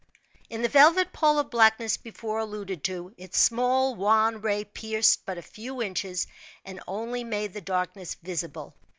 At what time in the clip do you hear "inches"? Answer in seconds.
5.79-6.25